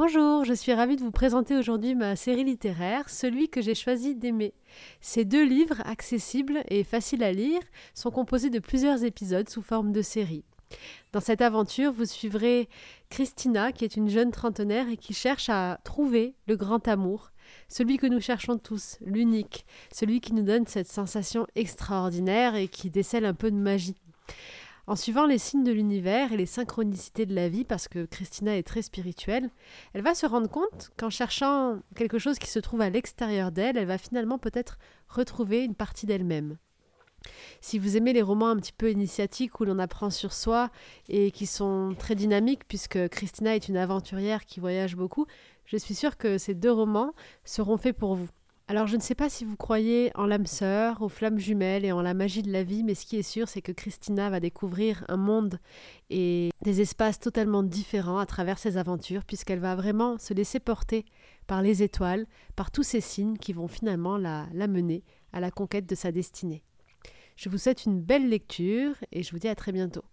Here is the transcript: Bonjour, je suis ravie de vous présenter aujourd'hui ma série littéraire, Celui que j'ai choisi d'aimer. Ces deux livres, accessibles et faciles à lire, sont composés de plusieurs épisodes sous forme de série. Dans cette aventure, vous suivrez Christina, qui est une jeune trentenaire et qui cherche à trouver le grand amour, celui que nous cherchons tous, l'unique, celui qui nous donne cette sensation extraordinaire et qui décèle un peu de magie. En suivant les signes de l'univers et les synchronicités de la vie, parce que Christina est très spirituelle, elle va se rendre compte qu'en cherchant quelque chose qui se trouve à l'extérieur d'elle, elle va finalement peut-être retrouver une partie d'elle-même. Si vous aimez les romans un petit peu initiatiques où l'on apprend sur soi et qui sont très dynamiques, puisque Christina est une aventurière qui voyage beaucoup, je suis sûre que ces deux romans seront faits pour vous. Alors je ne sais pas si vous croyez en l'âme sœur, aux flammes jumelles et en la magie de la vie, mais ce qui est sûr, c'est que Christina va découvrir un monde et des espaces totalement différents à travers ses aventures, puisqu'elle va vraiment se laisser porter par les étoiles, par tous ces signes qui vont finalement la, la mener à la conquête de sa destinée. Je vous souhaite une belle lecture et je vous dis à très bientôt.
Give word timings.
Bonjour, 0.00 0.44
je 0.44 0.54
suis 0.54 0.72
ravie 0.72 0.94
de 0.94 1.02
vous 1.02 1.10
présenter 1.10 1.56
aujourd'hui 1.56 1.96
ma 1.96 2.14
série 2.14 2.44
littéraire, 2.44 3.10
Celui 3.10 3.48
que 3.48 3.60
j'ai 3.60 3.74
choisi 3.74 4.14
d'aimer. 4.14 4.54
Ces 5.00 5.24
deux 5.24 5.44
livres, 5.44 5.80
accessibles 5.84 6.62
et 6.68 6.84
faciles 6.84 7.24
à 7.24 7.32
lire, 7.32 7.58
sont 7.94 8.12
composés 8.12 8.48
de 8.48 8.60
plusieurs 8.60 9.02
épisodes 9.02 9.48
sous 9.48 9.60
forme 9.60 9.90
de 9.90 10.00
série. 10.00 10.44
Dans 11.10 11.18
cette 11.18 11.40
aventure, 11.40 11.90
vous 11.90 12.04
suivrez 12.04 12.68
Christina, 13.10 13.72
qui 13.72 13.84
est 13.84 13.96
une 13.96 14.08
jeune 14.08 14.30
trentenaire 14.30 14.88
et 14.88 14.96
qui 14.96 15.14
cherche 15.14 15.48
à 15.48 15.80
trouver 15.82 16.36
le 16.46 16.54
grand 16.54 16.86
amour, 16.86 17.32
celui 17.68 17.96
que 17.96 18.06
nous 18.06 18.20
cherchons 18.20 18.56
tous, 18.56 18.98
l'unique, 19.00 19.66
celui 19.92 20.20
qui 20.20 20.32
nous 20.32 20.44
donne 20.44 20.68
cette 20.68 20.86
sensation 20.86 21.44
extraordinaire 21.56 22.54
et 22.54 22.68
qui 22.68 22.88
décèle 22.88 23.24
un 23.24 23.34
peu 23.34 23.50
de 23.50 23.56
magie. 23.56 23.96
En 24.88 24.96
suivant 24.96 25.26
les 25.26 25.36
signes 25.36 25.64
de 25.64 25.70
l'univers 25.70 26.32
et 26.32 26.38
les 26.38 26.46
synchronicités 26.46 27.26
de 27.26 27.34
la 27.34 27.50
vie, 27.50 27.66
parce 27.66 27.88
que 27.88 28.06
Christina 28.06 28.56
est 28.56 28.62
très 28.62 28.80
spirituelle, 28.80 29.50
elle 29.92 30.00
va 30.00 30.14
se 30.14 30.24
rendre 30.24 30.48
compte 30.48 30.92
qu'en 30.96 31.10
cherchant 31.10 31.80
quelque 31.94 32.18
chose 32.18 32.38
qui 32.38 32.48
se 32.48 32.58
trouve 32.58 32.80
à 32.80 32.88
l'extérieur 32.88 33.52
d'elle, 33.52 33.76
elle 33.76 33.86
va 33.86 33.98
finalement 33.98 34.38
peut-être 34.38 34.78
retrouver 35.06 35.62
une 35.62 35.74
partie 35.74 36.06
d'elle-même. 36.06 36.56
Si 37.60 37.78
vous 37.78 37.98
aimez 37.98 38.14
les 38.14 38.22
romans 38.22 38.48
un 38.48 38.56
petit 38.56 38.72
peu 38.72 38.90
initiatiques 38.90 39.60
où 39.60 39.66
l'on 39.66 39.78
apprend 39.78 40.08
sur 40.08 40.32
soi 40.32 40.70
et 41.10 41.32
qui 41.32 41.44
sont 41.44 41.94
très 41.98 42.14
dynamiques, 42.14 42.66
puisque 42.66 43.08
Christina 43.08 43.54
est 43.54 43.68
une 43.68 43.76
aventurière 43.76 44.46
qui 44.46 44.58
voyage 44.58 44.96
beaucoup, 44.96 45.26
je 45.66 45.76
suis 45.76 45.94
sûre 45.94 46.16
que 46.16 46.38
ces 46.38 46.54
deux 46.54 46.72
romans 46.72 47.12
seront 47.44 47.76
faits 47.76 47.94
pour 47.98 48.14
vous. 48.14 48.28
Alors 48.70 48.86
je 48.86 48.96
ne 48.96 49.00
sais 49.00 49.14
pas 49.14 49.30
si 49.30 49.46
vous 49.46 49.56
croyez 49.56 50.10
en 50.14 50.26
l'âme 50.26 50.44
sœur, 50.44 51.00
aux 51.00 51.08
flammes 51.08 51.38
jumelles 51.38 51.86
et 51.86 51.92
en 51.92 52.02
la 52.02 52.12
magie 52.12 52.42
de 52.42 52.52
la 52.52 52.62
vie, 52.62 52.84
mais 52.84 52.94
ce 52.94 53.06
qui 53.06 53.16
est 53.16 53.22
sûr, 53.22 53.48
c'est 53.48 53.62
que 53.62 53.72
Christina 53.72 54.28
va 54.28 54.40
découvrir 54.40 55.06
un 55.08 55.16
monde 55.16 55.58
et 56.10 56.50
des 56.60 56.82
espaces 56.82 57.18
totalement 57.18 57.62
différents 57.62 58.18
à 58.18 58.26
travers 58.26 58.58
ses 58.58 58.76
aventures, 58.76 59.24
puisqu'elle 59.24 59.58
va 59.58 59.74
vraiment 59.74 60.18
se 60.18 60.34
laisser 60.34 60.60
porter 60.60 61.06
par 61.46 61.62
les 61.62 61.82
étoiles, 61.82 62.26
par 62.56 62.70
tous 62.70 62.82
ces 62.82 63.00
signes 63.00 63.38
qui 63.38 63.54
vont 63.54 63.68
finalement 63.68 64.18
la, 64.18 64.46
la 64.52 64.68
mener 64.68 65.02
à 65.32 65.40
la 65.40 65.50
conquête 65.50 65.88
de 65.88 65.94
sa 65.94 66.12
destinée. 66.12 66.62
Je 67.36 67.48
vous 67.48 67.56
souhaite 67.56 67.86
une 67.86 68.02
belle 68.02 68.28
lecture 68.28 68.96
et 69.12 69.22
je 69.22 69.30
vous 69.30 69.38
dis 69.38 69.48
à 69.48 69.54
très 69.54 69.72
bientôt. 69.72 70.04